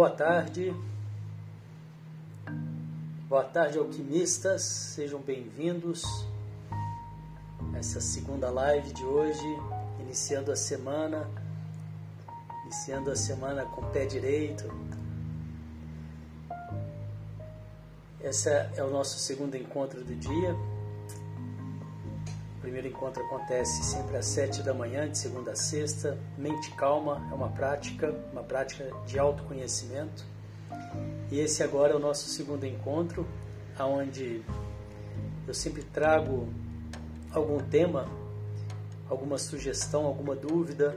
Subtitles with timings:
[0.00, 0.74] Boa tarde.
[3.28, 4.62] Boa tarde, alquimistas.
[4.62, 6.02] Sejam bem-vindos.
[7.74, 9.44] Essa segunda live de hoje,
[10.00, 11.28] iniciando a semana,
[12.64, 14.72] iniciando a semana com o pé direito.
[18.22, 20.56] Esse é o nosso segundo encontro do dia.
[22.70, 26.16] Primeiro encontro acontece sempre às sete da manhã, de segunda a sexta.
[26.38, 30.24] Mente calma é uma prática, uma prática de autoconhecimento.
[31.32, 33.26] E esse agora é o nosso segundo encontro,
[33.76, 34.40] onde
[35.48, 36.48] eu sempre trago
[37.32, 38.06] algum tema,
[39.08, 40.96] alguma sugestão, alguma dúvida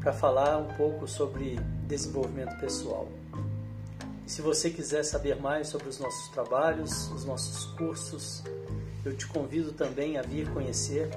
[0.00, 1.54] para falar um pouco sobre
[1.86, 3.06] desenvolvimento pessoal.
[4.26, 8.42] E se você quiser saber mais sobre os nossos trabalhos, os nossos cursos,
[9.04, 11.08] eu te convido também a vir conhecer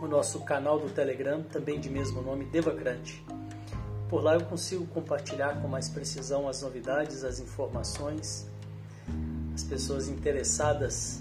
[0.00, 3.24] o nosso canal do Telegram, também de mesmo nome, Devacrante.
[4.08, 8.46] Por lá eu consigo compartilhar com mais precisão as novidades, as informações,
[9.54, 11.20] as pessoas interessadas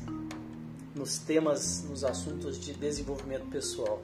[0.93, 4.01] nos temas, nos assuntos de desenvolvimento pessoal.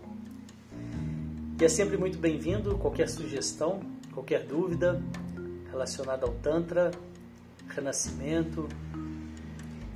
[1.60, 3.82] E é sempre muito bem-vindo qualquer sugestão,
[4.14, 5.02] qualquer dúvida
[5.70, 6.90] relacionada ao Tantra,
[7.68, 8.68] renascimento,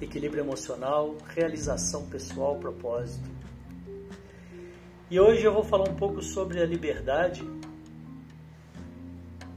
[0.04, 3.30] equilíbrio emocional, realização pessoal, propósito.
[5.10, 7.44] E hoje eu vou falar um pouco sobre a liberdade,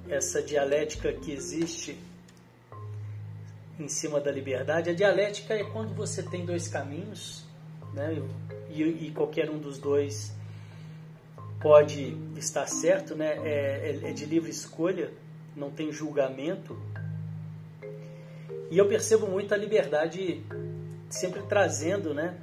[0.08, 1.98] essa dialética que existe
[3.78, 4.90] em cima da liberdade.
[4.90, 7.44] A dialética é quando você tem dois caminhos,
[7.92, 8.22] né?
[8.70, 10.32] E, e qualquer um dos dois
[11.60, 13.38] pode estar certo, né?
[13.44, 15.10] É, é, é de livre escolha,
[15.54, 16.76] não tem julgamento.
[18.70, 20.44] E eu percebo muito a liberdade
[21.08, 22.38] sempre trazendo, né?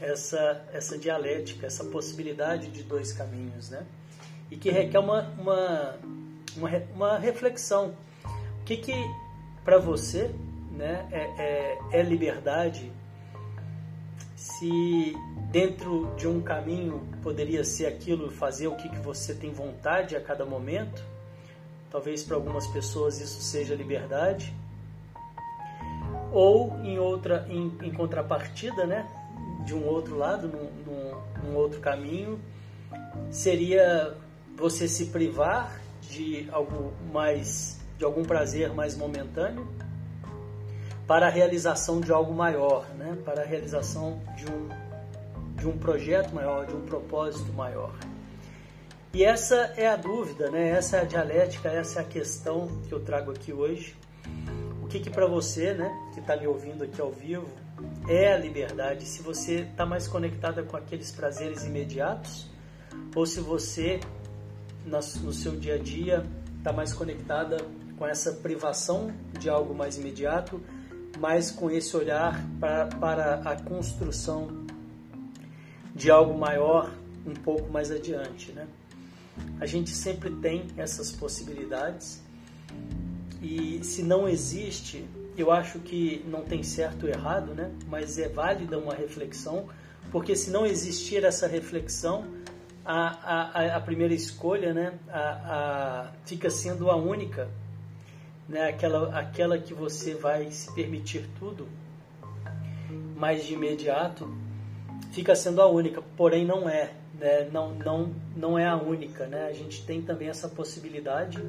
[0.00, 3.86] Essa, essa dialética, essa possibilidade de dois caminhos, né?
[4.50, 5.98] E que requer uma, uma,
[6.56, 7.96] uma, uma reflexão.
[8.60, 8.92] O que que
[9.64, 10.30] para você
[10.70, 12.92] né, é, é, é liberdade
[14.36, 15.14] se
[15.50, 20.20] dentro de um caminho poderia ser aquilo, fazer o que, que você tem vontade a
[20.20, 21.02] cada momento.
[21.90, 24.54] Talvez para algumas pessoas isso seja liberdade.
[26.34, 29.08] Ou em outra, em, em contrapartida, né,
[29.64, 32.40] de um outro lado, num, num, num outro caminho,
[33.30, 34.14] seria
[34.56, 39.66] você se privar de algo mais, de algum prazer mais momentâneo
[41.06, 43.16] para a realização de algo maior, né?
[43.24, 44.68] para a realização de um,
[45.56, 47.94] de um projeto maior, de um propósito maior.
[49.12, 50.70] E essa é a dúvida, né?
[50.70, 53.94] essa é a dialética, essa é a questão que eu trago aqui hoje.
[54.82, 57.48] O que, que para você, né, que está me ouvindo aqui ao vivo,
[58.08, 59.04] é a liberdade?
[59.04, 62.48] Se você está mais conectada com aqueles prazeres imediatos,
[63.14, 64.00] ou se você,
[64.86, 66.24] no seu dia a dia,
[66.56, 67.58] está mais conectada
[67.98, 70.60] com essa privação de algo mais imediato
[71.18, 74.64] mas com esse olhar para, para a construção
[75.94, 76.92] de algo maior
[77.26, 78.52] um pouco mais adiante.
[78.52, 78.66] Né?
[79.60, 82.22] A gente sempre tem essas possibilidades
[83.40, 85.04] e se não existe,
[85.36, 87.70] eu acho que não tem certo ou errado, né?
[87.88, 89.68] mas é válida uma reflexão,
[90.10, 92.24] porque se não existir essa reflexão,
[92.84, 94.94] a, a, a primeira escolha né?
[95.08, 97.48] a, a, fica sendo a única
[98.48, 101.66] né, aquela, aquela que você vai se permitir tudo,
[103.16, 104.32] mas de imediato
[105.12, 109.26] fica sendo a única, porém não é, né, não, não, não é a única.
[109.26, 109.46] Né?
[109.46, 111.42] A gente tem também essa possibilidade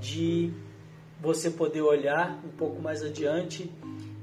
[0.00, 0.52] de
[1.24, 3.72] você poder olhar um pouco mais adiante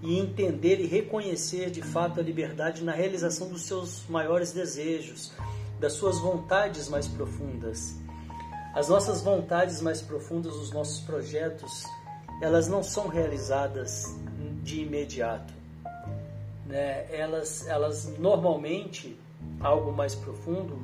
[0.04, 5.34] e entender e reconhecer de fato a liberdade na realização dos seus maiores desejos,
[5.80, 7.96] das suas vontades mais profundas.
[8.76, 11.84] As nossas vontades mais profundas, os nossos projetos,
[12.40, 14.16] elas não são realizadas
[14.62, 15.54] de imediato.
[16.68, 17.08] Né?
[17.12, 19.20] Elas, elas normalmente,
[19.60, 20.80] algo mais profundo,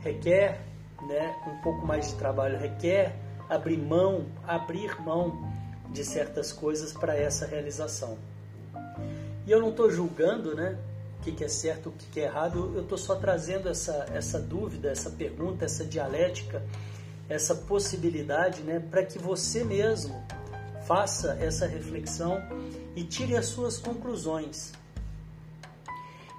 [0.00, 0.60] requer
[1.06, 3.16] né, um pouco mais de trabalho, requer
[3.48, 5.59] abrir mão, abrir mão
[5.92, 8.16] de certas coisas para essa realização.
[9.46, 10.78] E eu não estou julgando né,
[11.18, 14.06] o que, que é certo, o que, que é errado, eu estou só trazendo essa,
[14.12, 16.62] essa dúvida, essa pergunta, essa dialética
[17.30, 20.20] essa possibilidade né, para que você mesmo
[20.84, 22.42] faça essa reflexão
[22.96, 24.72] e tire as suas conclusões.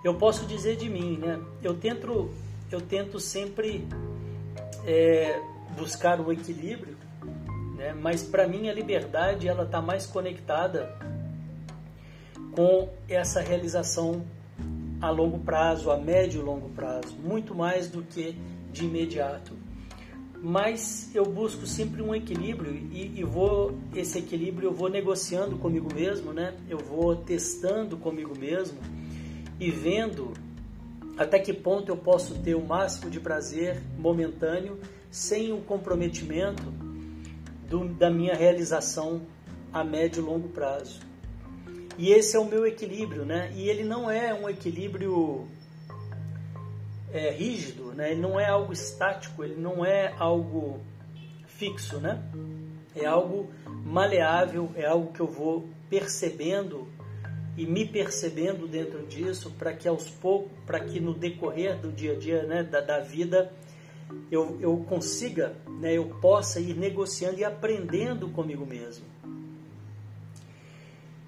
[0.04, 1.39] Eu posso dizer de mim, né?
[1.63, 2.30] Eu tento,
[2.69, 3.88] eu tento sempre
[4.86, 5.39] é,
[5.77, 6.97] buscar o equilíbrio,
[7.81, 7.95] né?
[8.00, 10.95] Mas para mim a liberdade ela está mais conectada
[12.51, 14.24] com essa realização
[15.01, 18.38] a longo prazo, a médio e longo prazo, muito mais do que
[18.72, 19.54] de imediato.
[20.44, 25.88] mas eu busco sempre um equilíbrio e, e, vou esse equilíbrio eu vou negociando comigo
[25.94, 26.56] mesmo, né?
[26.68, 28.80] Eu vou testando comigo mesmo
[29.60, 30.33] e vendo
[31.18, 34.80] até que ponto eu posso ter o máximo de prazer momentâneo
[35.12, 36.81] sem o comprometimento
[37.71, 39.21] do, da minha realização
[39.71, 41.00] a médio e longo prazo.
[41.97, 43.50] E esse é o meu equilíbrio, né?
[43.56, 45.47] E ele não é um equilíbrio
[47.13, 48.12] é, rígido, né?
[48.12, 50.81] Ele não é algo estático, ele não é algo
[51.47, 52.21] fixo, né?
[52.94, 53.50] É algo
[53.85, 56.88] maleável, é algo que eu vou percebendo
[57.56, 62.13] e me percebendo dentro disso para que aos poucos, para que no decorrer do dia
[62.13, 63.51] a dia, né, da, da vida,
[64.31, 69.05] eu, eu consiga, né, eu possa ir negociando e aprendendo comigo mesmo.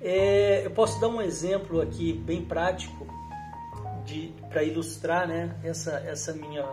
[0.01, 3.07] É, eu posso dar um exemplo aqui bem prático
[4.49, 6.65] para ilustrar né, essa, essa, minha,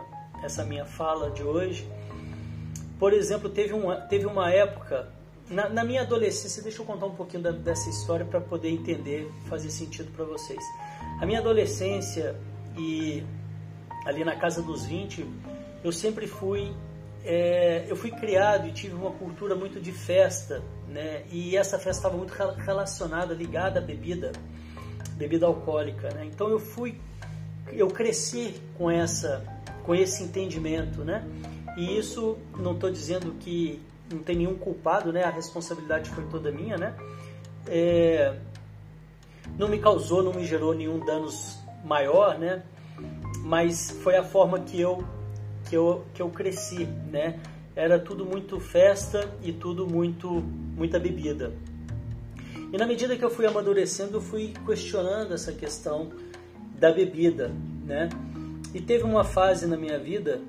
[0.42, 1.88] essa minha fala de hoje.
[2.98, 5.08] Por exemplo, teve uma, teve uma época,
[5.48, 9.30] na, na minha adolescência, deixa eu contar um pouquinho da, dessa história para poder entender,
[9.48, 10.62] fazer sentido para vocês.
[11.20, 12.36] A minha adolescência
[12.76, 13.24] e
[14.04, 15.24] ali na casa dos 20,
[15.82, 16.72] eu sempre fui
[17.24, 21.22] é, eu fui criado e tive uma cultura muito de festa, né?
[21.30, 24.32] E essa festa estava muito relacionada, ligada à bebida,
[25.12, 26.24] bebida alcoólica, né?
[26.24, 26.98] Então eu fui,
[27.72, 29.44] eu cresci com essa,
[29.84, 31.24] com esse entendimento, né?
[31.76, 33.80] E isso não estou dizendo que
[34.10, 35.24] não tem nenhum culpado, né?
[35.24, 36.94] A responsabilidade foi toda minha, né?
[37.66, 38.34] É,
[39.58, 42.62] não me causou, não me gerou nenhum danos maior, né?
[43.44, 45.04] Mas foi a forma que eu
[45.70, 47.38] que eu, que eu cresci, né?
[47.76, 50.28] Era tudo muito festa e tudo muito
[50.76, 51.54] muita bebida.
[52.72, 56.10] E na medida que eu fui amadurecendo, eu fui questionando essa questão
[56.76, 57.52] da bebida,
[57.86, 58.08] né?
[58.74, 60.40] E teve uma fase na minha vida,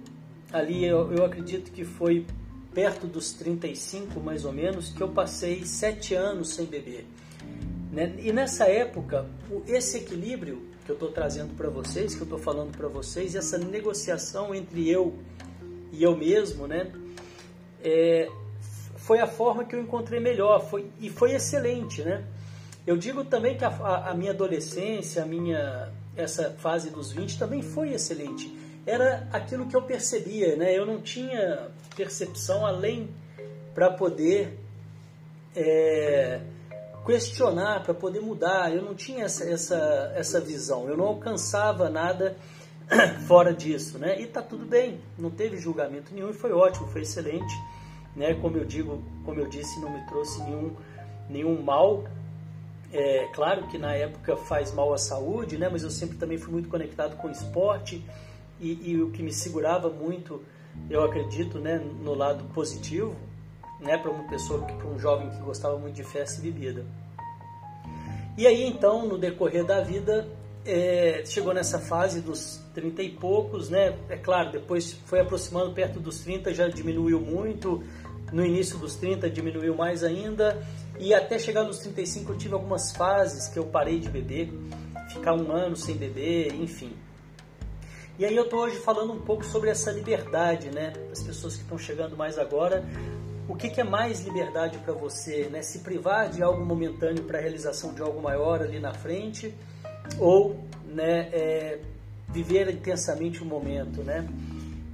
[0.51, 2.25] ali eu, eu acredito que foi
[2.73, 7.05] perto dos 35 mais ou menos, que eu passei sete anos sem beber.
[7.91, 8.15] Né?
[8.19, 9.27] E nessa época,
[9.67, 13.57] esse equilíbrio que eu estou trazendo para vocês, que eu estou falando para vocês, essa
[13.57, 15.13] negociação entre eu
[15.91, 16.91] e eu mesmo, né?
[17.83, 18.29] É,
[18.97, 22.23] foi a forma que eu encontrei melhor foi, e foi excelente, né?
[22.85, 23.69] Eu digo também que a,
[24.09, 28.53] a, minha adolescência, a minha essa fase dos 20 também foi excelente.
[28.85, 30.77] Era aquilo que eu percebia, né?
[30.77, 33.09] Eu não tinha percepção além
[33.73, 34.57] para poder
[35.55, 36.41] é,
[37.05, 38.73] questionar, para poder mudar.
[38.73, 42.35] Eu não tinha essa, essa, essa visão, eu não alcançava nada
[43.27, 44.19] fora disso, né?
[44.21, 47.53] E tá tudo bem, não teve julgamento nenhum e foi ótimo, foi excelente,
[48.15, 48.33] né?
[48.35, 50.75] Como eu digo, como eu disse, não me trouxe nenhum,
[51.29, 52.03] nenhum mal.
[52.93, 55.69] É claro que na época faz mal à saúde, né?
[55.69, 58.03] Mas eu sempre também fui muito conectado com o esporte
[58.59, 60.43] e, e o que me segurava muito,
[60.89, 61.77] eu acredito, né?
[61.77, 63.15] No lado positivo,
[63.81, 66.85] né, para uma pessoa, para um jovem que gostava muito de festa e bebida.
[68.37, 70.27] E aí então, no decorrer da vida,
[70.65, 73.97] é, chegou nessa fase dos 30 e poucos, né?
[74.09, 77.83] É claro, depois foi aproximando perto dos 30, já diminuiu muito.
[78.31, 80.65] No início dos 30 diminuiu mais ainda.
[80.99, 84.53] E até chegar nos 35 eu tive algumas fases que eu parei de beber,
[85.09, 86.93] ficar um ano sem beber, enfim.
[88.19, 90.93] E aí eu estou hoje falando um pouco sobre essa liberdade, né?
[91.11, 92.85] As pessoas que estão chegando mais agora,
[93.47, 95.61] o que, que é mais liberdade para você, né?
[95.61, 99.53] Se privar de algo momentâneo para a realização de algo maior ali na frente,
[100.19, 101.79] ou né, é,
[102.29, 104.27] viver intensamente o momento, né?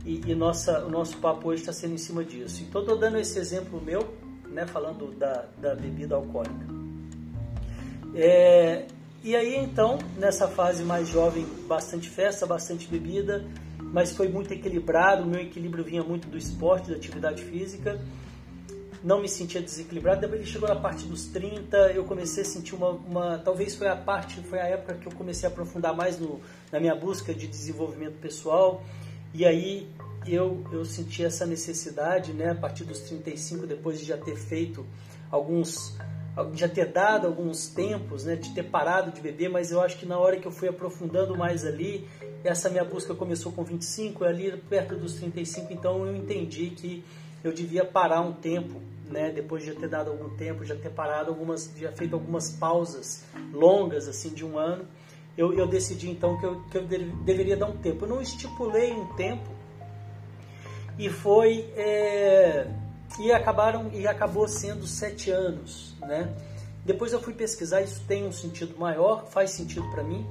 [0.06, 2.64] E, e, nossa, o nosso papo hoje está sendo em cima disso.
[2.68, 4.16] Então, estou dando esse exemplo meu,
[4.48, 6.66] né, falando da, da bebida alcoólica.
[8.16, 8.86] É,
[9.22, 13.46] e aí, então, nessa fase mais jovem, bastante festa, bastante bebida,
[13.80, 15.26] mas foi muito equilibrado.
[15.26, 18.00] Meu equilíbrio vinha muito do esporte, da atividade física
[19.04, 20.22] não me sentia desequilibrado.
[20.22, 23.88] Depois ele chegou na parte dos 30, eu comecei a sentir uma, uma, talvez foi
[23.88, 27.34] a parte, foi a época que eu comecei a aprofundar mais no, na minha busca
[27.34, 28.84] de desenvolvimento pessoal.
[29.34, 29.88] E aí
[30.26, 34.86] eu, eu senti essa necessidade, né, a partir dos 35, depois de já ter feito
[35.30, 35.96] alguns
[36.54, 40.06] já ter dado alguns tempos, né, de ter parado de beber, mas eu acho que
[40.06, 42.08] na hora que eu fui aprofundando mais ali,
[42.44, 47.04] essa minha busca começou com 25, ali perto dos 35, então eu entendi que
[47.48, 49.32] eu devia parar um tempo, né?
[49.32, 53.24] Depois de ter dado algum tempo, já ter parado algumas, já feito algumas pausas
[53.54, 54.86] longas assim de um ano,
[55.38, 58.06] eu, eu decidi então que eu, que eu deveria dar um tempo.
[58.06, 59.50] Eu não estipulei um tempo
[60.98, 62.68] e foi é,
[63.20, 66.34] e acabaram e acabou sendo sete anos, né?
[66.84, 70.26] Depois eu fui pesquisar, isso tem um sentido maior, faz sentido para mim,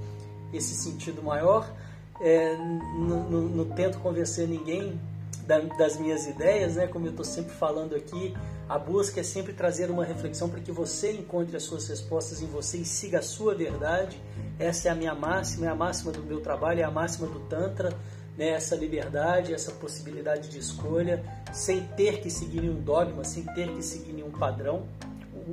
[0.53, 1.71] esse sentido maior.
[2.19, 4.99] É, não, não tento convencer ninguém
[5.47, 6.87] das minhas ideias, né?
[6.87, 8.35] Como eu estou sempre falando aqui,
[8.69, 12.47] a busca é sempre trazer uma reflexão para que você encontre as suas respostas em
[12.47, 14.21] você e siga a sua verdade.
[14.59, 17.41] Essa é a minha máxima, é a máxima do meu trabalho, é a máxima do
[17.41, 17.91] Tantra,
[18.37, 18.49] né?
[18.49, 21.23] essa liberdade, essa possibilidade de escolha,
[21.53, 24.89] sem ter que seguir nenhum dogma, sem ter que seguir nenhum padrão.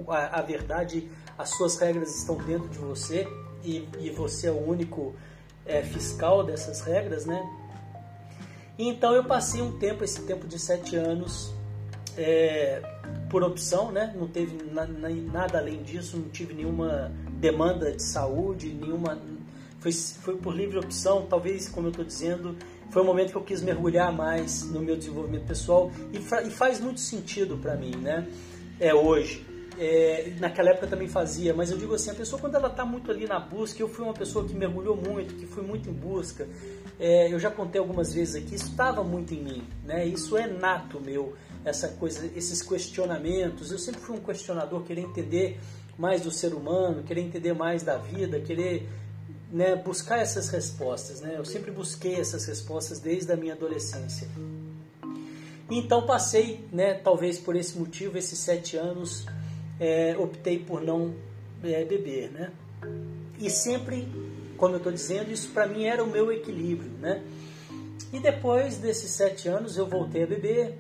[0.08, 1.08] A, a verdade,
[1.38, 3.28] as suas regras estão dentro de você
[3.64, 5.14] e, e você é o único
[5.66, 7.42] é, fiscal dessas regras, né?
[8.78, 11.54] Então eu passei um tempo, esse tempo de sete anos,
[12.18, 12.82] é,
[13.30, 14.14] por opção, né?
[14.18, 19.22] Não teve na, na, nada além disso, não tive nenhuma demanda de saúde, nenhuma.
[19.80, 22.56] Foi, foi por livre opção, talvez, como eu estou dizendo,
[22.90, 26.80] foi o momento que eu quis mergulhar mais no meu desenvolvimento pessoal e, e faz
[26.80, 28.28] muito sentido para mim, né?
[28.80, 29.46] É hoje.
[29.80, 33.10] É, naquela época também fazia, mas eu digo assim, a pessoa quando ela está muito
[33.10, 36.48] ali na busca, eu fui uma pessoa que mergulhou muito, que fui muito em busca,
[37.00, 40.06] é, eu já contei algumas vezes aqui, isso estava muito em mim, né?
[40.06, 41.34] Isso é nato meu,
[41.66, 43.72] essa coisa, esses questionamentos.
[43.72, 45.60] Eu sempre fui um questionador, querer entender
[45.98, 48.88] mais do ser humano, querer entender mais da vida, querer
[49.52, 51.22] né, buscar essas respostas.
[51.22, 51.36] Né?
[51.38, 54.28] Eu sempre busquei essas respostas desde a minha adolescência.
[55.70, 59.26] Então passei, né, talvez por esse motivo, esses sete anos,
[59.80, 61.14] é, optei por não
[61.64, 62.52] é, beber, né?
[63.40, 64.08] E sempre,
[64.58, 67.24] como eu estou dizendo, isso para mim era o meu equilíbrio, né?
[68.12, 70.78] E depois desses sete anos eu voltei a beber,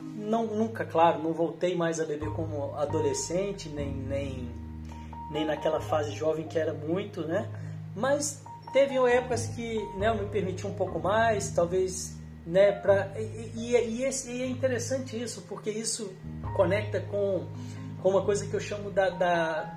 [0.00, 4.48] não, nunca, claro, não voltei mais a beber como adolescente, nem, nem,
[5.30, 7.48] nem naquela fase jovem que era muito, né?
[7.94, 12.72] Mas teve épocas que né, eu me permiti um pouco mais, talvez, né?
[12.72, 16.12] Pra, e, e, e, esse, e é interessante isso, porque isso
[16.54, 17.46] conecta com,
[18.08, 19.76] uma coisa que eu chamo da, da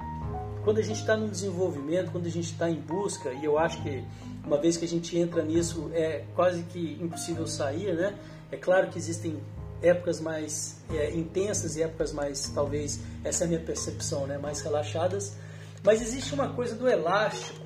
[0.63, 3.81] quando a gente está no desenvolvimento, quando a gente está em busca, e eu acho
[3.81, 4.03] que
[4.45, 8.15] uma vez que a gente entra nisso é quase que impossível sair, né?
[8.51, 9.39] É claro que existem
[9.81, 14.61] épocas mais é, intensas e épocas mais, talvez, essa é a minha percepção, né, mais
[14.61, 15.35] relaxadas.
[15.83, 17.65] Mas existe uma coisa do elástico,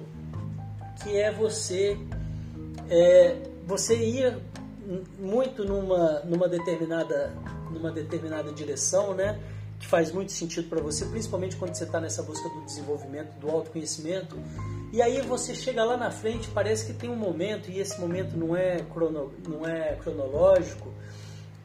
[1.01, 1.97] que é você,
[2.89, 4.37] é, você ir
[5.19, 7.33] muito numa, numa, determinada,
[7.71, 9.39] numa determinada direção, né,
[9.83, 13.49] que faz muito sentido para você, principalmente quando você está nessa busca do desenvolvimento, do
[13.49, 14.39] autoconhecimento.
[14.93, 18.37] E aí você chega lá na frente, parece que tem um momento, e esse momento
[18.37, 20.93] não é, crono, não é cronológico,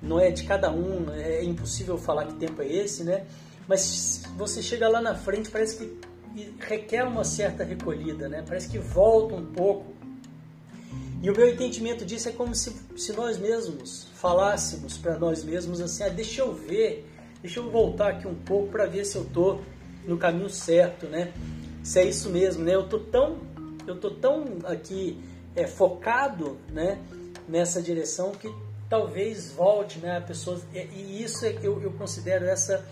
[0.03, 3.25] não é de cada um, é impossível falar que tempo é esse, né?
[3.69, 6.01] Mas você chega lá na frente, parece que
[6.59, 8.43] requer uma certa recolhida, né?
[8.47, 9.95] Parece que volta um pouco.
[11.23, 15.81] E o meu entendimento disso é como se, se nós mesmos falássemos para nós mesmos
[15.81, 17.05] assim: ah, deixa eu ver,
[17.42, 19.61] deixa eu voltar aqui um pouco para ver se eu tô
[20.07, 21.33] no caminho certo, né?
[21.83, 22.75] Se é isso mesmo, né?
[22.75, 23.38] Eu tô tão,
[23.87, 25.18] eu tô tão aqui
[25.54, 26.99] é, focado, né?
[27.49, 28.52] Nessa direção que
[28.88, 30.16] talvez volte, né?
[30.16, 32.85] A pessoa, e isso é, eu, eu considero essa,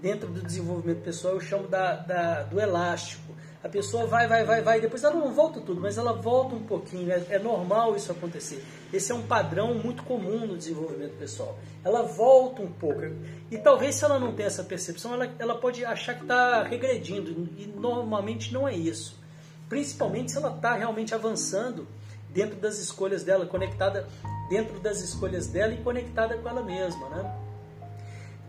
[0.00, 3.34] dentro do desenvolvimento pessoal, eu chamo da, da, do elástico.
[3.62, 6.62] A pessoa vai, vai, vai, vai, depois ela não volta tudo, mas ela volta um
[6.62, 7.10] pouquinho.
[7.10, 8.62] É, é normal isso acontecer.
[8.92, 11.58] Esse é um padrão muito comum no desenvolvimento pessoal.
[11.82, 13.00] Ela volta um pouco.
[13.50, 17.30] E talvez se ela não tem essa percepção, ela, ela pode achar que está regredindo.
[17.56, 19.18] E normalmente não é isso.
[19.66, 21.88] Principalmente se ela está realmente avançando
[22.28, 24.06] dentro das escolhas dela, conectada
[24.50, 27.43] dentro das escolhas dela e conectada com ela mesma, né?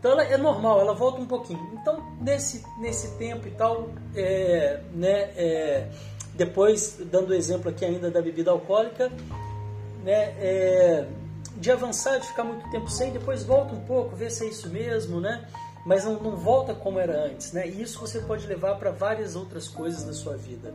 [0.06, 1.68] Então ela é normal, ela volta um pouquinho.
[1.72, 5.32] Então nesse nesse tempo e tal, é, né?
[5.36, 5.88] É,
[6.34, 9.10] depois dando o exemplo aqui ainda da bebida alcoólica,
[10.04, 10.32] né?
[10.38, 11.08] É,
[11.56, 14.70] de avançar, de ficar muito tempo sem, depois volta um pouco, ver se é isso
[14.70, 15.44] mesmo, né?
[15.84, 17.66] Mas não, não volta como era antes, né?
[17.66, 20.72] E isso você pode levar para várias outras coisas da sua vida.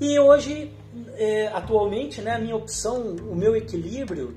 [0.00, 0.72] E hoje,
[1.16, 4.34] é, atualmente, né, a minha opção, o meu equilíbrio,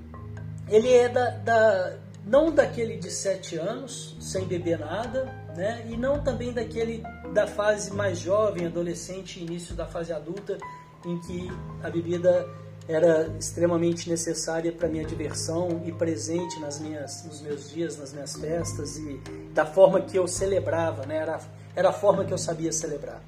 [0.67, 6.21] ele é da, da, não daquele de 7 anos, sem beber nada, né, e não
[6.21, 10.57] também daquele da fase mais jovem, adolescente, início da fase adulta,
[11.05, 11.49] em que
[11.83, 12.45] a bebida
[12.89, 18.35] era extremamente necessária para minha diversão e presente nas minhas, nos meus dias, nas minhas
[18.35, 19.21] festas e
[19.53, 21.17] da forma que eu celebrava, né?
[21.17, 21.39] era,
[21.75, 23.21] era a forma que eu sabia celebrar.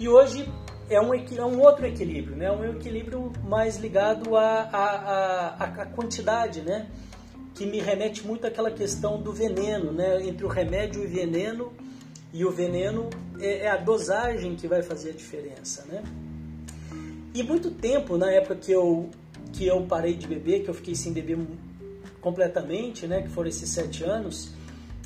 [0.00, 0.52] E hoje
[0.90, 2.50] é um, é um outro equilíbrio, né?
[2.50, 6.88] um equilíbrio mais ligado à, à, à, à quantidade, né?
[7.58, 10.24] Que me remete muito àquela questão do veneno, né?
[10.24, 11.72] entre o remédio e o veneno,
[12.32, 13.10] e o veneno
[13.40, 15.84] é, é a dosagem que vai fazer a diferença.
[15.88, 16.04] Né?
[17.34, 19.10] E muito tempo, na época que eu,
[19.52, 21.36] que eu parei de beber, que eu fiquei sem beber
[22.20, 23.22] completamente, né?
[23.22, 24.52] que foram esses sete anos,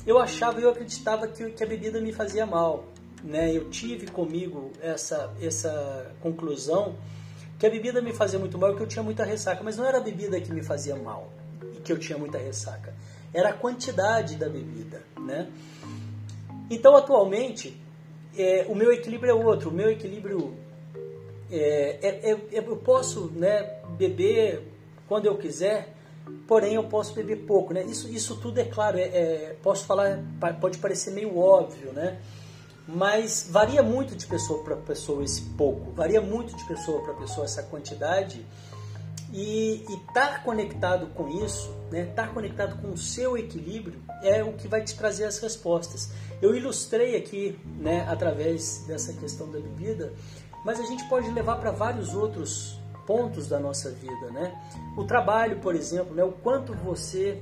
[0.05, 2.85] eu achava, eu acreditava que, que a bebida me fazia mal
[3.23, 6.95] né, eu tive comigo essa, essa conclusão
[7.57, 9.99] que a bebida me fazia muito mal, que eu tinha muita ressaca, mas não era
[9.99, 11.31] a bebida que me fazia mal.
[11.83, 12.93] Que eu tinha muita ressaca,
[13.33, 15.49] era a quantidade da bebida, né?
[16.69, 17.77] Então, atualmente,
[18.37, 19.69] é, o meu equilíbrio é outro.
[19.69, 20.55] O meu equilíbrio
[21.51, 24.67] é, é, é, eu posso né, beber
[25.07, 25.93] quando eu quiser,
[26.47, 27.83] porém eu posso beber pouco, né?
[27.83, 30.19] Isso, isso tudo é claro, é, é, posso falar,
[30.59, 32.19] pode parecer meio óbvio, né?
[32.87, 37.45] Mas varia muito de pessoa para pessoa esse pouco, varia muito de pessoa para pessoa
[37.45, 38.43] essa quantidade
[39.33, 42.03] e estar conectado com isso, né?
[42.03, 46.11] Estar conectado com o seu equilíbrio é o que vai te trazer as respostas.
[46.39, 50.13] Eu ilustrei aqui, né, através dessa questão da bebida,
[50.63, 54.53] mas a gente pode levar para vários outros pontos da nossa vida, né?
[54.95, 56.23] O trabalho, por exemplo, né?
[56.23, 57.41] O quanto você,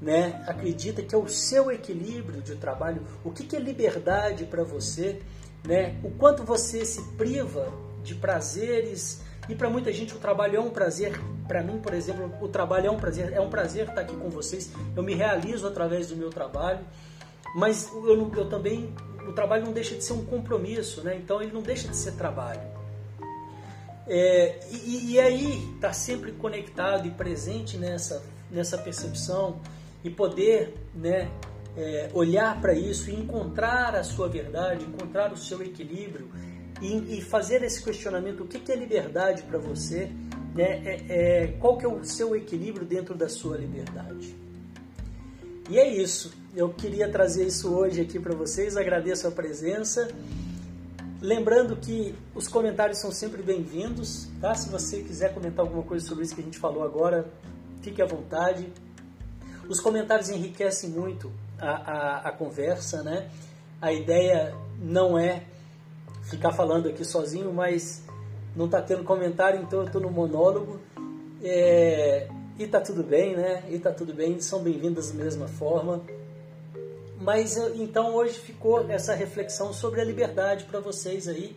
[0.00, 0.42] né?
[0.48, 3.02] Acredita que é o seu equilíbrio de trabalho.
[3.22, 5.20] O que, que é liberdade para você,
[5.62, 6.00] né?
[6.02, 7.70] O quanto você se priva
[8.02, 11.18] de prazeres e para muita gente o trabalho é um prazer.
[11.46, 13.32] Para mim, por exemplo, o trabalho é um prazer.
[13.32, 14.72] É um prazer estar aqui com vocês.
[14.96, 16.80] Eu me realizo através do meu trabalho.
[17.54, 18.92] Mas eu, eu também
[19.26, 21.16] o trabalho não deixa de ser um compromisso, né?
[21.16, 22.60] Então ele não deixa de ser trabalho.
[24.08, 29.60] É, e, e, aí está sempre conectado e presente nessa, nessa percepção
[30.04, 31.28] e poder né,
[31.76, 36.30] é, olhar para isso e encontrar a sua verdade, encontrar o seu equilíbrio
[36.80, 40.10] e, e fazer esse questionamento: o que, que é liberdade para você?
[40.54, 40.82] Né?
[40.84, 44.34] É, é, qual que é o seu equilíbrio dentro da sua liberdade?
[45.68, 46.32] E é isso.
[46.54, 48.76] Eu queria trazer isso hoje aqui para vocês.
[48.76, 50.08] Agradeço a presença.
[51.20, 54.54] Lembrando que os comentários são sempre bem-vindos, tá?
[54.54, 57.26] Se você quiser comentar alguma coisa sobre isso que a gente falou agora,
[57.82, 58.72] fique à vontade.
[59.68, 63.28] Os comentários enriquecem muito a, a, a conversa, né?
[63.80, 65.42] A ideia não é
[66.26, 68.02] ficar falando aqui sozinho, mas
[68.54, 70.80] não está tendo comentário, então eu estou no monólogo.
[71.42, 73.64] É, e tá tudo bem, né?
[73.68, 76.02] E tá tudo bem, são bem-vindas da mesma forma.
[77.20, 81.56] Mas então hoje ficou essa reflexão sobre a liberdade para vocês aí,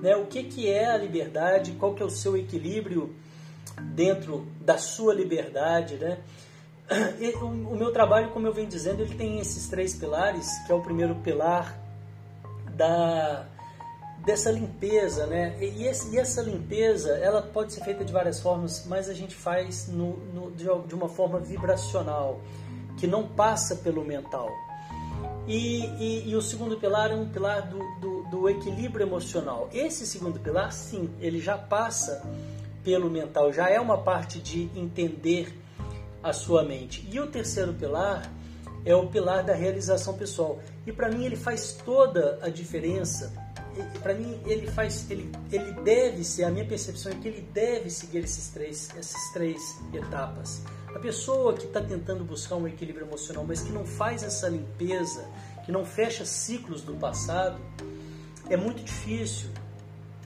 [0.00, 0.16] né?
[0.16, 1.72] O que que é a liberdade?
[1.72, 3.14] Qual que é o seu equilíbrio
[3.94, 6.18] dentro da sua liberdade, né?
[7.42, 10.80] O meu trabalho, como eu venho dizendo, ele tem esses três pilares, que é o
[10.80, 11.78] primeiro pilar
[12.74, 13.46] da
[14.28, 15.56] dessa limpeza, né?
[15.58, 19.34] E, esse, e, essa limpeza, ela pode ser feita de várias formas, mas a gente
[19.34, 22.38] faz no, no, de uma forma vibracional,
[22.98, 24.50] que não passa pelo mental.
[25.46, 29.66] E, e, e, o segundo pilar é um pilar do, do, do, equilíbrio emocional.
[29.72, 32.22] Esse segundo pilar, sim, ele já passa
[32.84, 35.58] pelo mental, já é uma parte de entender
[36.22, 37.08] a sua mente.
[37.10, 38.30] E o terceiro pilar
[38.84, 40.58] é o pilar da realização pessoal.
[40.86, 43.47] E para mim ele faz toda a diferença.
[44.02, 47.90] Para mim ele faz, ele, ele deve ser, a minha percepção é que ele deve
[47.90, 49.60] seguir esses três, essas três
[49.92, 50.62] etapas.
[50.94, 55.28] A pessoa que está tentando buscar um equilíbrio emocional, mas que não faz essa limpeza,
[55.64, 57.60] que não fecha ciclos do passado,
[58.48, 59.50] é muito difícil.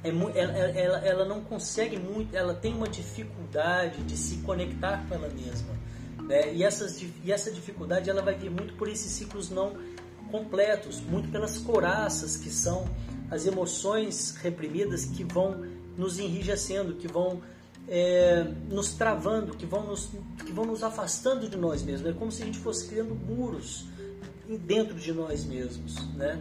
[0.05, 5.15] É ela, ela, ela não consegue muito, ela tem uma dificuldade de se conectar com
[5.15, 5.75] ela mesma.
[6.23, 6.55] Né?
[6.55, 9.77] E, essas, e essa dificuldade ela vai vir muito por esses ciclos não
[10.31, 12.89] completos, muito pelas coraças que são
[13.33, 15.65] as emoções reprimidas que vão
[15.97, 17.41] nos enrijecendo, que vão
[17.89, 20.11] é, nos travando, que vão nos,
[20.45, 22.11] que vão nos afastando de nós mesmos.
[22.11, 23.87] É como se a gente fosse criando muros
[24.47, 26.39] dentro de nós mesmos, né?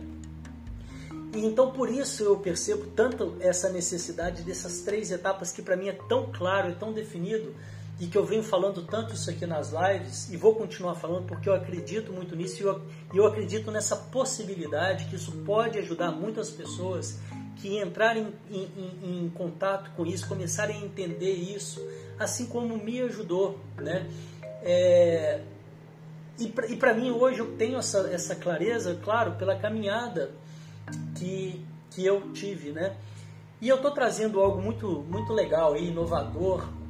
[1.34, 5.88] E então por isso eu percebo tanto essa necessidade dessas três etapas que para mim
[5.88, 7.56] é tão claro, é tão definido
[8.02, 11.48] e que eu venho falando tanto isso aqui nas lives e vou continuar falando porque
[11.48, 12.82] eu acredito muito nisso e eu,
[13.14, 17.20] eu acredito nessa possibilidade que isso pode ajudar muitas pessoas
[17.58, 21.80] que entrarem em, em, em, contato com isso, começarem a entender isso,
[22.18, 24.10] assim como me ajudou, né?
[24.64, 25.42] É,
[26.40, 30.32] e para mim hoje eu tenho essa, essa clareza, claro, pela caminhada
[31.20, 32.96] que, que eu tive, né?
[33.62, 36.81] E eu estou trazendo algo muito, muito legal e inovador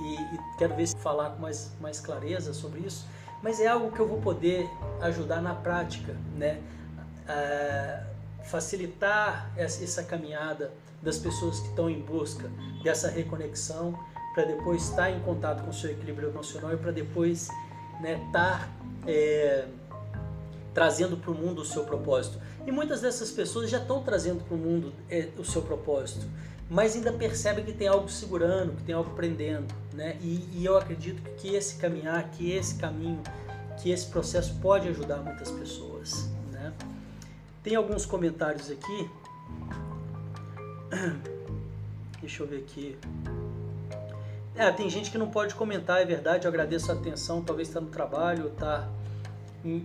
[0.00, 3.06] e, e, quero ver se falar com mais, mais clareza sobre isso,
[3.42, 4.68] mas é algo que eu vou poder
[5.00, 6.60] ajudar na prática, né?
[7.28, 8.10] Ah,
[8.44, 12.50] facilitar essa, caminhada das pessoas que estão em busca
[12.82, 13.98] dessa reconexão
[14.34, 17.48] para depois estar em contato com o seu equilíbrio emocional e para depois
[18.00, 18.68] né, estar
[19.06, 19.66] é,
[20.74, 22.38] trazendo para o mundo o seu propósito.
[22.66, 26.26] E muitas dessas pessoas já estão trazendo para o mundo é, o seu propósito,
[26.68, 29.72] mas ainda percebem que tem algo segurando, que tem algo prendendo.
[29.92, 30.16] Né?
[30.20, 33.22] E, e eu acredito que esse caminhar, que esse caminho,
[33.82, 36.30] que esse processo pode ajudar muitas pessoas.
[37.62, 39.10] Tem alguns comentários aqui.
[42.20, 42.96] Deixa eu ver aqui.
[44.56, 47.80] É, tem gente que não pode comentar, é verdade, eu agradeço a atenção, talvez está
[47.80, 48.88] no trabalho, está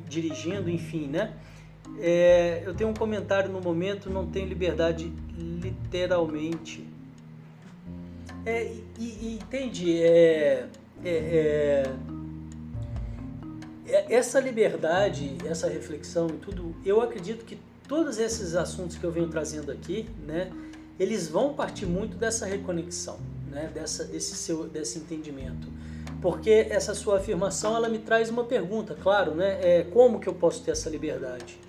[0.08, 1.34] dirigindo, enfim, né?
[2.00, 6.88] É, eu tenho um comentário no momento, não tenho liberdade literalmente.
[8.46, 10.04] É, e, e entende?
[10.04, 10.68] É,
[11.04, 11.94] é, é,
[13.88, 19.12] é, essa liberdade, essa reflexão e tudo, eu acredito que todos esses assuntos que eu
[19.12, 20.52] venho trazendo aqui, né,
[21.00, 25.68] eles vão partir muito dessa reconexão, né, dessa, desse seu, desse entendimento,
[26.22, 30.34] porque essa sua afirmação ela me traz uma pergunta, claro, né, é como que eu
[30.34, 31.60] posso ter essa liberdade?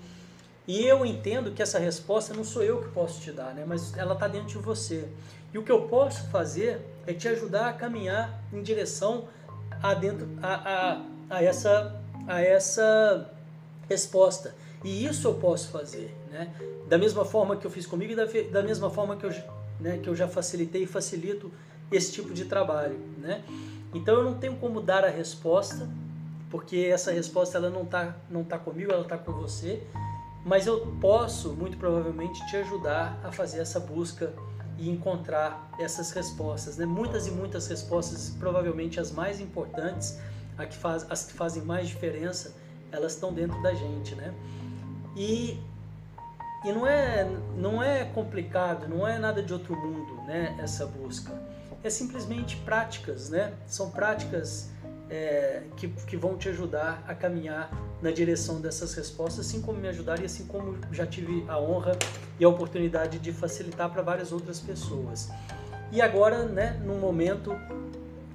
[0.67, 3.95] E eu entendo que essa resposta não sou eu que posso te dar, né, mas
[3.97, 5.07] ela está dentro de você.
[5.53, 9.29] E o que eu posso fazer é te ajudar a caminhar em direção
[9.81, 10.97] a, dentro, a,
[11.29, 13.31] a, a essa a essa
[13.87, 14.53] resposta.
[14.83, 16.53] E isso eu posso fazer, né?
[16.87, 19.31] Da mesma forma que eu fiz comigo e da, da mesma forma que eu,
[19.79, 21.51] né, que eu já facilitei e facilito
[21.91, 23.43] esse tipo de trabalho, né?
[23.93, 25.89] Então eu não tenho como dar a resposta,
[26.51, 29.81] porque essa resposta ela não está não tá comigo, ela está com você,
[30.47, 34.33] mas eu posso muito provavelmente te ajudar a fazer essa busca
[34.77, 36.85] e encontrar essas respostas, né?
[36.85, 40.17] Muitas e muitas respostas, provavelmente as mais importantes,
[40.69, 42.55] que faz, as que fazem mais diferença,
[42.93, 44.33] elas estão dentro da gente, né?
[45.17, 45.59] E,
[46.63, 50.55] e não, é, não é complicado, não é nada de outro mundo, né?
[50.59, 51.33] Essa busca.
[51.83, 53.53] É simplesmente práticas, né?
[53.65, 54.69] São práticas
[55.09, 59.87] é, que, que vão te ajudar a caminhar na direção dessas respostas, assim como me
[59.87, 61.97] ajudaram e assim como já tive a honra
[62.39, 65.29] e a oportunidade de facilitar para várias outras pessoas.
[65.91, 67.55] E agora, né, num momento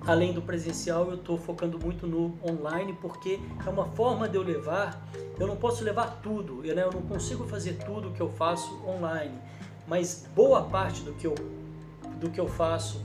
[0.07, 4.43] além do presencial, eu estou focando muito no online porque é uma forma de eu
[4.43, 5.01] levar.
[5.39, 8.81] Eu não posso levar tudo, eu, né, eu não consigo fazer tudo que eu faço
[8.87, 9.35] online,
[9.87, 11.35] mas boa parte do que eu,
[12.21, 13.03] do que eu faço,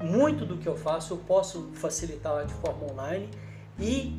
[0.00, 3.28] muito do que eu faço, eu posso facilitar de forma online
[3.78, 4.16] e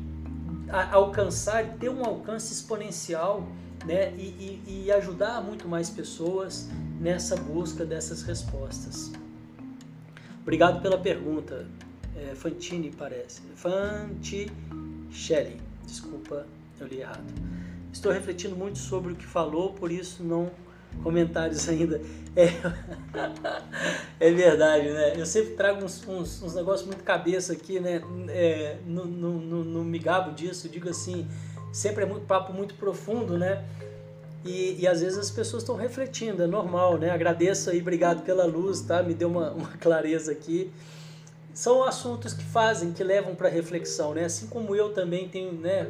[0.92, 3.46] alcançar, ter um alcance exponencial
[3.84, 6.68] né, e, e, e ajudar muito mais pessoas
[7.00, 9.10] nessa busca dessas respostas.
[10.42, 11.66] Obrigado pela pergunta.
[12.16, 13.42] É, Fantini parece.
[13.56, 14.50] Fanticelli.
[15.86, 16.46] Desculpa,
[16.78, 17.24] eu li errado.
[17.92, 20.50] Estou refletindo muito sobre o que falou, por isso não
[21.02, 22.00] comentários ainda.
[22.36, 22.48] É,
[24.20, 25.14] é verdade, né?
[25.16, 28.00] Eu sempre trago uns, uns, uns negócios muito cabeça aqui, né?
[28.28, 31.28] É, não, me gabo disso, digo assim,
[31.72, 33.64] sempre é muito papo muito profundo, né?
[34.44, 37.10] E, e às vezes as pessoas estão refletindo, é normal, né?
[37.10, 39.02] Agradeço aí, obrigado pela luz, tá?
[39.02, 40.70] Me deu uma, uma clareza aqui.
[41.52, 44.24] São assuntos que fazem, que levam para reflexão, né?
[44.24, 45.86] Assim como eu também tenho, né?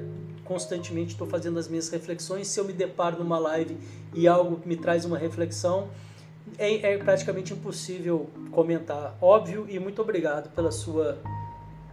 [0.50, 2.48] Constantemente estou fazendo as minhas reflexões.
[2.48, 3.78] Se eu me deparo numa live
[4.12, 5.86] e algo que me traz uma reflexão,
[6.58, 9.16] é, é praticamente impossível comentar.
[9.22, 11.18] Óbvio e muito obrigado pela sua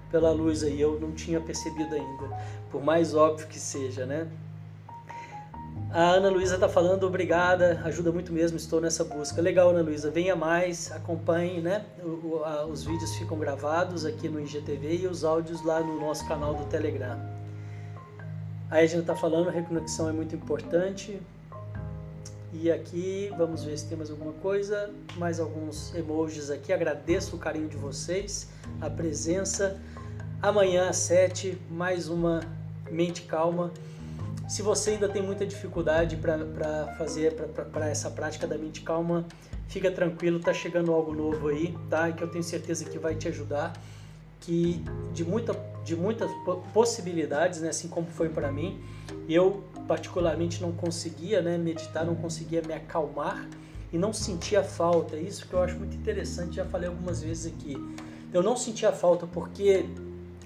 [0.09, 0.81] pela luz aí.
[0.81, 2.35] Eu não tinha percebido ainda,
[2.71, 4.27] por mais óbvio que seja, né?
[5.91, 9.39] A Ana Luísa está falando, obrigada, ajuda muito mesmo, estou nessa busca.
[9.39, 11.85] Legal, Ana Luísa, venha mais, acompanhe, né?
[12.03, 16.27] O, a, os vídeos ficam gravados aqui no IGTV e os áudios lá no nosso
[16.27, 17.37] canal do Telegram.
[18.69, 21.19] A Edna está falando, reconexão é muito importante.
[22.53, 24.91] E aqui, vamos ver se tem mais alguma coisa.
[25.15, 26.73] Mais alguns emojis aqui.
[26.73, 28.49] Agradeço o carinho de vocês,
[28.82, 29.80] a presença.
[30.41, 32.41] Amanhã às 7, mais uma
[32.91, 33.71] Mente Calma.
[34.47, 39.25] Se você ainda tem muita dificuldade para fazer para essa prática da mente calma,
[39.67, 42.10] fica tranquilo, tá chegando algo novo aí, tá?
[42.13, 43.73] Que eu tenho certeza que vai te ajudar,
[44.39, 45.54] que de muita
[45.88, 46.30] de muitas
[46.73, 48.78] possibilidades, né, assim como foi para mim.
[49.30, 53.47] Eu particularmente não conseguia, né, meditar, não conseguia me acalmar
[53.91, 55.15] e não sentia falta.
[55.15, 57.78] Isso que eu acho muito interessante, já falei algumas vezes aqui.
[58.34, 59.86] Eu não sentia falta porque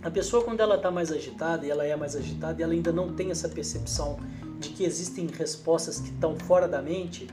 [0.04, 2.92] a pessoa, quando ela está mais agitada, e ela é mais agitada, e ela ainda
[2.92, 4.20] não tem essa percepção
[4.60, 7.28] de que existem respostas que estão fora da mente,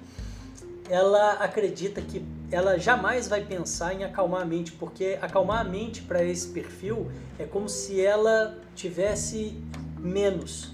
[0.88, 6.02] ela acredita que ela jamais vai pensar em acalmar a mente, porque acalmar a mente
[6.02, 9.54] para esse perfil é como se ela tivesse
[9.98, 10.72] menos.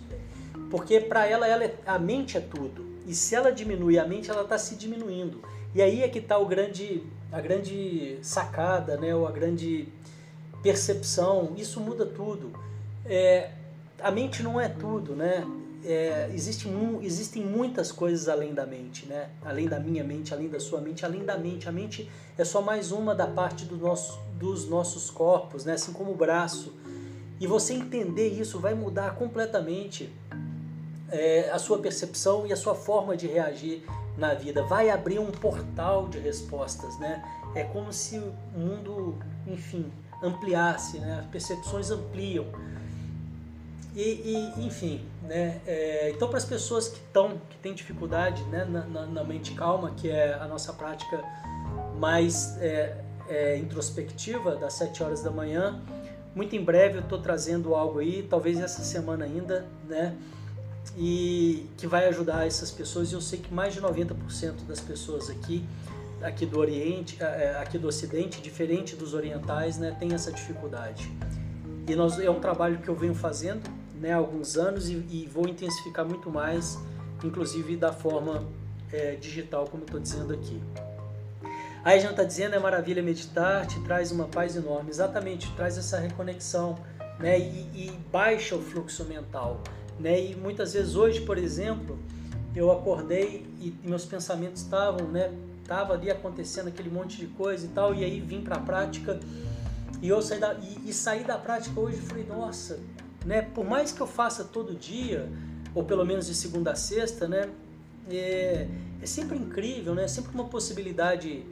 [0.70, 2.94] Porque para ela, ela é, a mente é tudo.
[3.06, 5.42] E se ela diminui a mente, ela está se diminuindo.
[5.74, 9.14] E aí é que está o grande, a grande sacada, né?
[9.14, 9.88] ou a grande
[10.62, 12.52] percepção, isso muda tudo.
[13.04, 13.50] É,
[14.00, 15.44] a mente não é tudo, né?
[15.84, 16.66] É, existe,
[17.02, 19.28] existem muitas coisas além da mente, né?
[19.44, 21.68] Além da minha mente, além da sua mente, além da mente.
[21.68, 25.74] A mente é só mais uma da parte do nosso, dos nossos corpos, né?
[25.74, 26.72] Assim como o braço.
[27.38, 30.10] E você entender isso vai mudar completamente
[31.10, 33.84] é, a sua percepção e a sua forma de reagir
[34.16, 34.62] na vida.
[34.62, 37.22] Vai abrir um portal de respostas, né?
[37.54, 39.92] É como se o mundo, enfim,
[40.22, 41.20] ampliar-se, né?
[41.20, 42.46] as percepções ampliam.
[43.94, 44.00] E,
[44.56, 45.60] e enfim, né?
[45.66, 48.64] É, então para as pessoas que estão, que têm dificuldade né?
[48.64, 51.22] Na, na, na, mente calma, que é a nossa prática
[51.96, 52.96] mais é,
[53.28, 55.80] é, introspectiva das 7 horas da manhã,
[56.34, 60.16] muito em breve eu estou trazendo algo aí, talvez essa semana ainda, né?
[60.96, 63.12] E que vai ajudar essas pessoas.
[63.12, 65.64] E eu sei que mais de 90% das pessoas aqui,
[66.20, 71.10] aqui do Oriente, é, é, aqui do Ocidente, diferente dos orientais, né, tem essa dificuldade.
[71.86, 73.62] E nós, é um trabalho que eu venho fazendo
[74.04, 76.78] né, alguns anos e, e vou intensificar muito mais,
[77.24, 78.44] inclusive da forma
[78.92, 80.60] é, digital, como estou dizendo aqui.
[81.82, 84.90] Aí a gente está dizendo é maravilha meditar, te traz uma paz enorme.
[84.90, 86.76] Exatamente, traz essa reconexão
[87.18, 89.62] né, e, e baixa o fluxo mental.
[89.98, 90.22] Né?
[90.22, 91.98] E muitas vezes hoje, por exemplo,
[92.54, 95.32] eu acordei e meus pensamentos estavam, né,
[95.66, 99.18] tava ali acontecendo aquele monte de coisa e tal, e aí vim para a prática
[100.02, 102.78] e eu saí da e, e saí da prática hoje e falei, nossa,
[103.24, 105.28] né, por mais que eu faça todo dia,
[105.74, 107.50] ou pelo menos de segunda a sexta, né,
[108.10, 108.68] é,
[109.00, 111.44] é sempre incrível, né, é sempre uma possibilidade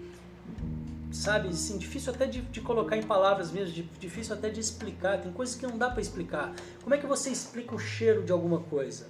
[1.12, 5.20] sabe, assim, difícil até de, de, colocar em palavras mesmo, de, difícil até de explicar.
[5.20, 6.54] Tem coisas que não dá para explicar.
[6.82, 9.06] Como é que você explica o cheiro de alguma coisa?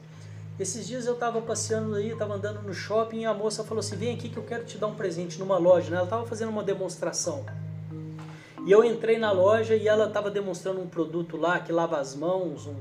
[0.59, 3.97] Esses dias eu estava passeando aí, estava andando no shopping e a moça falou assim:
[3.97, 5.91] vem aqui que eu quero te dar um presente numa loja.
[5.91, 5.97] Né?
[5.97, 7.45] Ela estava fazendo uma demonstração.
[8.67, 12.15] E eu entrei na loja e ela estava demonstrando um produto lá que lava as
[12.15, 12.75] mãos, um,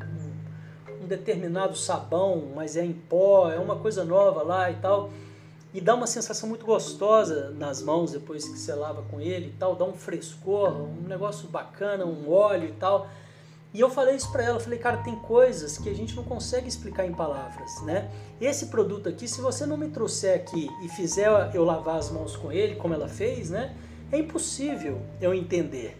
[1.03, 5.09] um, determinado sabão, mas é em pó, é uma coisa nova lá e tal
[5.73, 9.53] e dá uma sensação muito gostosa nas mãos depois que você lava com ele e
[9.57, 13.07] tal, dá um frescor, um negócio bacana, um óleo e tal.
[13.73, 16.67] E eu falei isso para ela, falei, cara, tem coisas que a gente não consegue
[16.67, 18.11] explicar em palavras, né?
[18.41, 22.35] Esse produto aqui, se você não me trouxer aqui e fizer eu lavar as mãos
[22.35, 23.73] com ele, como ela fez, né?
[24.11, 25.97] É impossível eu entender.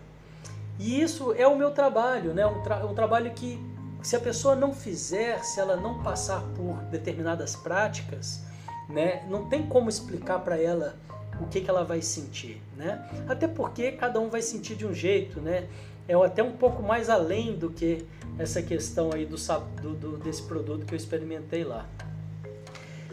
[0.77, 2.45] E isso é o meu trabalho, né?
[2.45, 3.59] Um, tra um trabalho que,
[4.01, 8.43] se a pessoa não fizer, se ela não passar por determinadas práticas,
[8.89, 9.25] né?
[9.29, 10.95] Não tem como explicar para ela
[11.39, 13.07] o que, que ela vai sentir, né?
[13.27, 15.67] Até porque cada um vai sentir de um jeito, né?
[16.07, 18.05] É até um pouco mais além do que
[18.37, 19.37] essa questão aí do,
[19.81, 21.87] do, do desse produto que eu experimentei lá.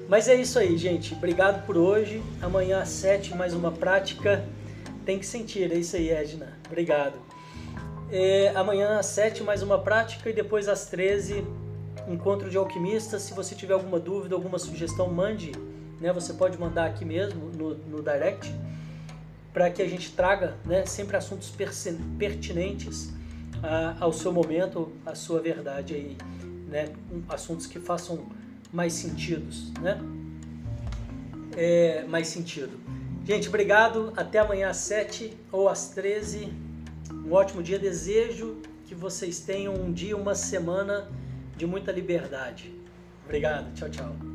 [0.09, 1.15] Mas é isso aí, gente.
[1.15, 2.23] Obrigado por hoje.
[2.41, 4.43] Amanhã às 7 mais uma prática.
[5.09, 6.53] Tem que sentir, é isso aí, Edna.
[6.67, 7.19] Obrigado.
[8.13, 11.47] É, amanhã às 7 mais uma prática e depois às 13
[12.07, 13.23] encontro de alquimistas.
[13.23, 15.53] Se você tiver alguma dúvida, alguma sugestão, mande.
[15.99, 16.13] Né?
[16.13, 18.55] Você pode mandar aqui mesmo no, no direct
[19.51, 21.51] para que a gente traga né, sempre assuntos
[22.19, 26.19] pertinentes uh, ao seu momento, à sua verdade aí,
[26.69, 26.93] né?
[27.31, 28.27] assuntos que façam
[28.71, 29.99] mais sentidos, né?
[31.57, 32.98] É, mais sentido.
[33.29, 34.11] Gente, obrigado.
[34.17, 36.51] Até amanhã às 7 ou às 13.
[37.13, 37.79] Um ótimo dia.
[37.79, 41.11] Desejo que vocês tenham um dia, uma semana
[41.55, 42.75] de muita liberdade.
[43.27, 44.28] Obrigado, tchau, tchau.